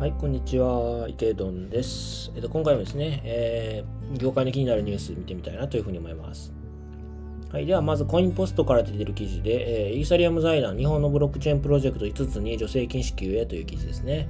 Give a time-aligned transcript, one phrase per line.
[0.00, 1.06] はい、こんにちは。
[1.08, 2.32] 池どんです。
[2.34, 6.52] えっと、今回もですね、えー、業界の気になるニュース見てみたいなというふうに思います。
[7.52, 14.28] はい、では、まずコインポストから出てる記事で、えー、イーサリアム財団日本のブロックチェーンプロジェクト5つに助成金支給へという記事ですね。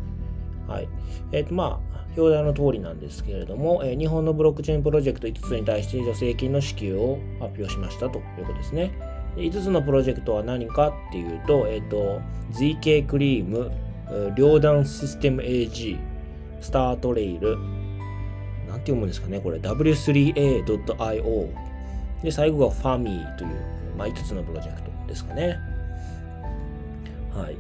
[0.69, 0.89] はい。
[1.33, 8.93] えっ、ー、と、まあ、表題の通りなんですけれども、えー、日本のブロックチェーンプロジェクト5つに対して助成金の支給を発表しましたということですね。
[9.37, 12.21] 5つのプロジェクトは何かっていうと、えっ、ー、と、
[12.53, 13.71] ZK クリーム、
[14.37, 15.99] 両断システム AG、
[16.61, 17.59] スタートレイル、
[18.69, 21.49] なんて読むんですかね、これ W3A.io。
[22.23, 23.51] で、最後がファミーという、
[23.97, 25.59] まあ、5つのプロジェクトですかね。
[27.35, 27.57] はい。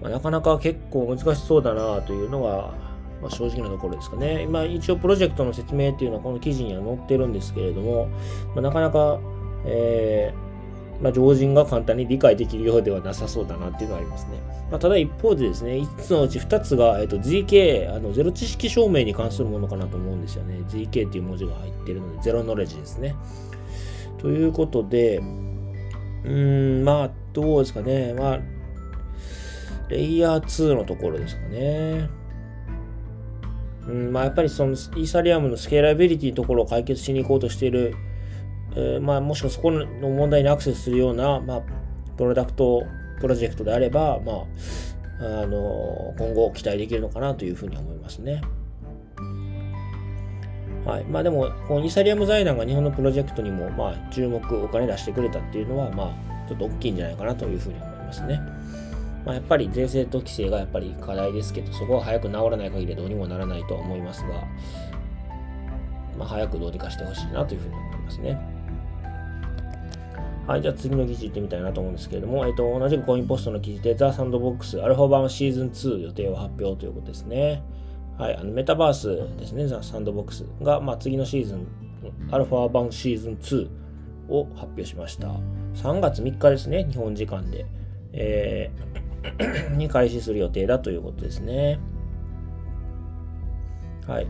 [0.00, 2.74] まあ、なかなか結構難しそうだなというのが、
[3.20, 4.42] まあ、正直なところですかね。
[4.42, 8.06] 今、一応プロジェクトの説明っていうのはこの記事には載ってるんですけれども、
[8.54, 9.18] まあ、なかなか、
[9.66, 10.47] えー、
[11.00, 14.40] まあ、常人が簡単に理解できるようではなさそうだなっていうのはありますね。
[14.70, 20.56] まあ、ただ一方でですね、5つのうち2つが、えっと、GK、あのゼロ知識証明に関するものかなと思うんですよね。
[20.68, 23.14] GK っていう文字が入ってるので、ゼロノレジですね。
[24.18, 28.14] ということで、うーん、まあ、どうですかね。
[28.14, 28.40] まあ、
[29.88, 32.10] レイヤー2のところですかね。
[33.88, 37.94] うん、まあ、やっぱりそのイーサリアムのスケーラビリティのところを解決しに行こうとしている
[38.78, 41.62] えー、まあ、もしくはそこの問題にアクセスするような、まあ、
[42.16, 42.86] プロダクト、
[43.20, 44.44] プロジェクトであれば、まあ、
[45.20, 48.40] あの今後期待できるのかなというふうに思いますね。
[50.86, 51.04] はい。
[51.04, 58.40] まあでも、このイサリアム財団が日本のプロジェクトにも、まあ、注目、お金出してくれたっていうのは、まあ、ちょっと大きいんじゃないかなというふうに思いますね。
[59.26, 64.44] まあ、やっぱり税制と規制がやっぱり課題ですけど、そこは早く治らない限りどうにもならないとは思いますが、
[66.16, 68.57] まあ、早くどうにかしてほしいなというふうに思いますね。
[70.48, 77.62] はい、じゃあ次の記事行ってみたいなと思うんですけれども、えっ、と、同じくコインポストの記事で、ザ・サンドボックス、アルファ版シーズン2予定を発表ということですね。
[78.16, 81.66] はい、あのメタバースですね、ザ・サンドボックスが、まあ、次のシーズン、
[82.30, 83.68] アルファ版シーズン2
[84.30, 85.28] を発表しました。
[85.74, 87.66] 3月3日ですね、日本時間で、
[88.12, 89.08] えー
[89.76, 91.78] に開始する予定だということですね。
[94.06, 94.26] はい。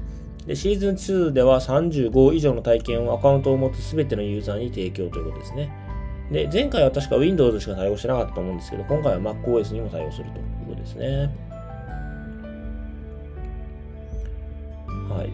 [0.47, 5.70] で、シーズン2では35以上の体験をアカウントを持つ全てのユーザーに提供ということですね。
[6.31, 11.31] で、前回は確か Windows しか対応してなかったと思うんですけど、今回は MacOS にも対応するということですね。
[15.09, 15.28] はい。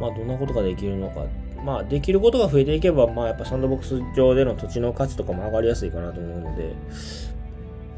[0.00, 1.24] まあ、どんなことができるのか。
[1.64, 6.74] まあ、できることが増えていけば、まあ、やっぱサンドボックス上での土地の価値とかも上がりやすいかなと思うので、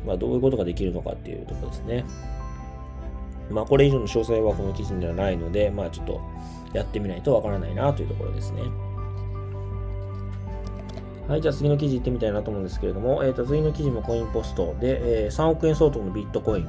[0.06, 2.04] まあ、どういうことができるのかっていうところですね。
[3.50, 6.20] まあ、これ以上の詳細はこの記事にはないので、まあ、ちょっと
[6.72, 8.62] やってみないとわからないなというところですね。
[11.28, 16.64] はい、じゃあ次の記事行ってみたいなと思うんですけれども、えー、と次の記事もコインポストで、えー、3億円相当のビットコイン、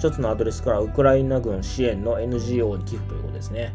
[0.00, 3.74] 1つのアドレスからウクライナ軍支援の NGO に寄付ということですね。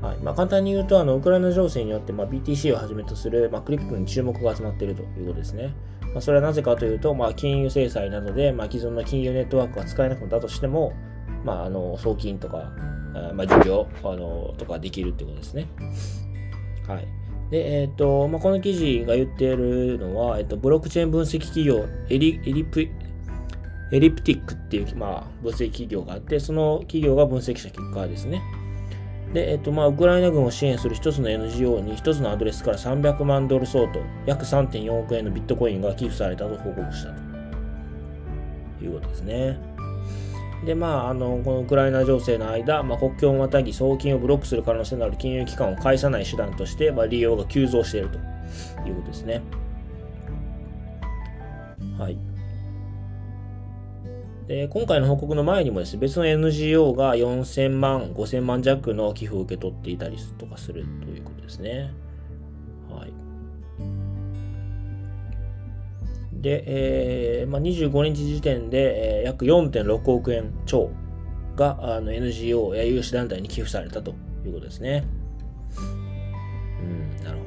[0.00, 5.74] はいまあ、簡単に言うと、あのウクライナ情勢によって、まあ、BTC をはじめとする、まあ、クリプトに注目が集まっているということですね。
[6.12, 10.92] まあ、それはなぜかというと、まあ、金融制裁などで、まあ、既存の金融ネットワークが使えなくなったとしても、
[11.44, 12.72] まあ、あの送金とか、
[13.34, 15.66] まあ、授業あのとかできるってことですね。
[16.86, 17.08] はい。
[17.50, 22.88] で、えっ、ー、と、まあ、この記事が言っているのは、えっ、と、ブロックチェーン分析企業、エリエリプ
[23.90, 28.42] エリプティックっていう、まあ、分析企業があって、その企業が分析した結果ですね。
[29.32, 37.12] で、えっ、と、まあ、ウクライナ軍を支援する一つの NGO に一つのアドレスから300万ドル相当、約3.4億円のビットコインが寄付されたと報告した
[38.78, 39.67] ということですね。
[40.64, 48.18] で、まあ、あの、このウクライナ情勢の間、まあ、国境をまたぎ送金をブロックする可能性のある金融機関を介さない手段として、まあ、利用が急増していると
[48.88, 49.42] いうことですね。
[51.98, 52.18] はい。
[54.48, 61.92] で今回の報告の前にもですね、別の NGO が4000万、5000万弱の寄付を受け取っていたりとかするということですね。
[62.90, 63.27] はい。
[66.40, 70.90] で、えーまあ、25日時点で、えー、約4.6億円超
[71.56, 74.12] があの NGO や有志団体に寄付されたと
[74.44, 75.04] いうことですね。
[76.80, 77.44] うん、なるほ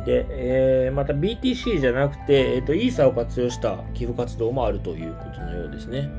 [0.00, 0.04] ど。
[0.04, 6.10] で、えー、また BTC じゃなくて、えーと、イーサを活用した寄付活動もあるということのようですね。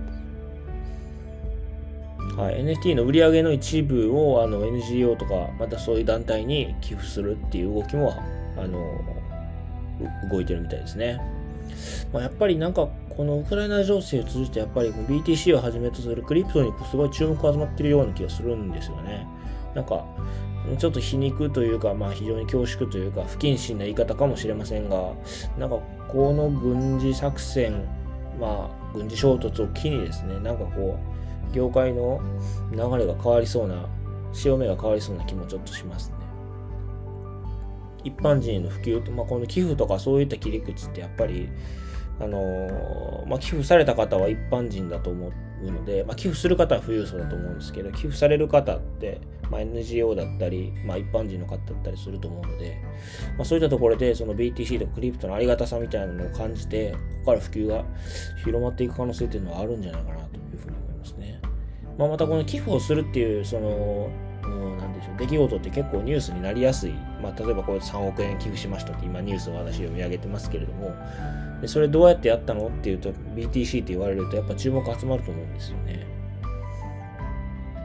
[2.37, 8.13] はい、NFT の売り上げの一部をあの NGO とか、またそういう団体に寄付するっていう動きも
[8.57, 8.79] あの
[10.31, 11.19] 動いてるみたいですね。
[12.11, 19.27] まあ、やっぱりなんかこのウクライナ情勢を通じてやっぱり BTC をはじめとするクリプトにすごい注目が集まってるような気がするんですよね。
[19.75, 20.03] なんか
[20.77, 25.13] ちょっと皮肉というか、まあ、非常に恐縮というか不謹慎な言い方かもしれませんが
[25.57, 27.87] なんかこの軍事作戦
[28.39, 30.97] まあ、軍事衝突を機にですね、なんかこ
[31.51, 32.21] う、業界の
[32.71, 33.87] 流れが変わりそうな、
[34.33, 36.13] 潮目が変わりそうな気もちょっとします。
[38.03, 41.49] 一般人への普及、まあ、この寄付とかそういった切り口ってやっぱり、
[42.19, 45.31] あの、まあ、寄付された方は一般人だと思
[45.63, 52.77] うので、まあ、寄付する方は富裕層だと思うんですけど、寄付される方って、まあ、NGO だったり、まあ、一般人の方だったりすると思うので、
[53.37, 57.85] まあ、そういったところでその BTC とクリプトのありがたさみたいなのを感じて、ここから普及が
[58.43, 61.41] 広まっていく可能性っていうのはあるんじゃないかなというふうに思いますね。
[61.97, 64.09] まあ、またこの寄付をするっていう、その、
[64.49, 66.91] なんでしょう、出来事って結構ニュースになりやすい。
[67.21, 70.93] まあ、例えばこれ3億円寄付しましたって今ニュースを私読み上げてますけれども、
[71.61, 76.05] でそれどうやってやったのっていうと BTC って言われるとやっぱ注目集まると思うんですよね。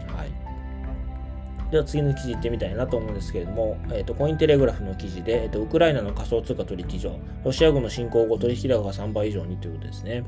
[0.06, 1.70] はい。
[1.70, 10.24] では次の記事行ってみたいなと思うんですけれども、えーと、コインテレグラフの記事で、えーと、ウクライナの仮想通貨取引所、ロシア軍の侵攻後取引高が3倍以上にということですね。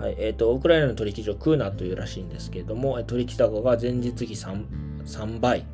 [0.00, 4.64] はいえーと、ウクライナの取引所クーナというらしいんですけれども、取引高が前日比 3,
[5.04, 5.66] 3倍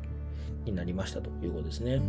[0.65, 2.01] になりましたということですね。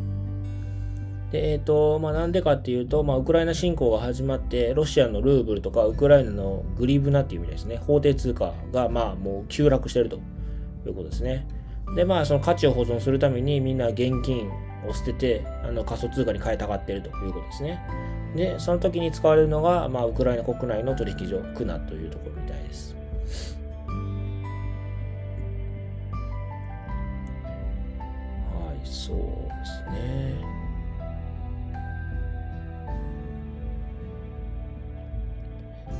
[1.31, 10.21] で、えっ、ー、と、まあ、なんでかっていうと、まあ、ウクライナ侵攻が始まって、ロシアのルーブルとか、ウクライナのグリブナっていう意味ですね、法定通貨が、まあ、もう急落してるとい
[10.88, 11.47] うことですね。
[11.94, 14.50] で、まあ、その価値を保存するために、みんな現金
[14.88, 17.81] を捨てて、あの仮想通貨に変えたがってるということですね。
[18.34, 22.94] で、その時に使われるのが、まあ、ウクライナ国内の取引所、クナというところみたいです。
[28.54, 29.22] はい、そうで
[29.64, 30.58] すね。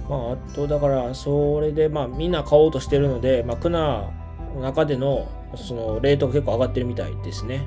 [0.09, 4.11] まあ、あと、だから、それで、まあ、みんな買おうとしてるので、まあ、クナ
[4.55, 7.67] の中での、その、レートが結構上がってるみたいですね。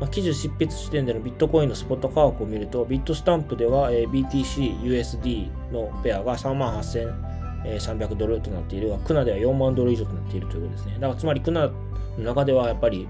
[0.00, 10.94] まあ、記事執筆時点でのビットコインのスポット価格を見ると、ビットスタンプでは、えー、BTC、USD のペアが38,300ドルとなっているが、クナでは4万ドル以上となっているということですね。
[10.94, 11.72] だから、つまりクナの
[12.18, 13.06] 中ではやっぱり、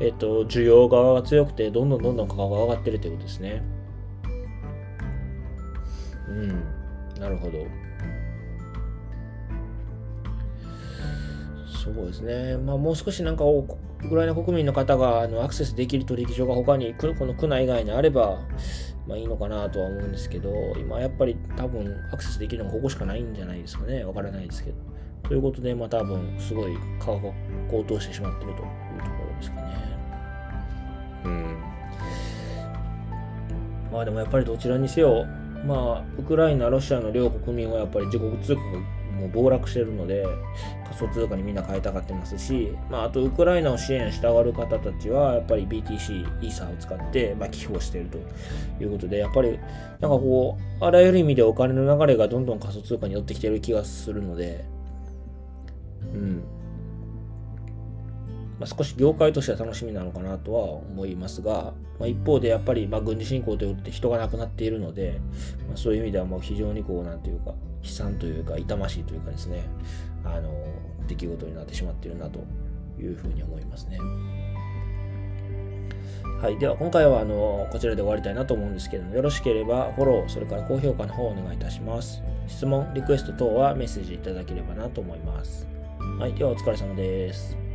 [0.00, 3.62] えっ、と、需要側が強くて、どんどんどんどん価格が上がってるということですね。
[6.28, 6.48] うん、
[7.20, 7.66] なるほど。
[11.84, 12.58] そうですね。
[12.58, 13.64] まあ、もう少しなんか、ウ
[14.08, 18.40] クライナ国民の方があのアクセスできる取引所が他に、この区内以外にあれば、
[19.06, 24.04] まあいいのかなとは思うんですけど、今やっぱり多分アクセスできるのがここしかないんじゃないですかね。
[24.04, 24.76] わからないですけど。
[25.22, 27.32] ということで、まあ多分すごい価格が
[27.70, 28.66] 高騰してしまっているという
[28.98, 29.62] ところですかね。
[31.24, 31.56] うん。
[33.92, 35.26] まあでもやっぱりどちらにせよ、
[35.64, 40.24] まあ、ウクライナ、ロシアの両国民はやっぱり自国通貨がもう暴落してるので、
[40.84, 48.18] 仮想通貨にみんな買いたがってますし、まあ、あとウクライナを支援したがる方たちは、やっぱり BTC、イーサーを使って、まあ、寄付をしていると
[48.82, 54.64] いうことで、やっぱり、なんかこう、あらゆる意味でお金の流れがどんどん仮想通貨に寄ってきてる気がするので、
[56.14, 56.42] うん。
[58.60, 65.18] まあ、少し業界としては楽しみなのかなとは思いますが、まあ、一方でやっぱりま軍事侵攻ということで人が亡くなっているので、
[65.66, 69.62] まあ、そういう意味ではもう非常にこう、なんていうか、悲惨というか、痛ましいというかですね、
[70.24, 70.52] あの、
[71.08, 72.40] 出来事になってしまっているなと
[73.00, 73.98] いうふうに思いますね。
[76.42, 76.58] はい。
[76.58, 82.22] では、今回は、あの、こちらで終わりたいなと思うんですけれども、よろしければ、フォロー、それから高評価の方をお願いいたします。
[82.46, 85.66] 質問、リクエスト等はメッセージいただければなと思います。
[86.18, 86.34] はい。
[86.34, 87.69] では、お疲れ様です。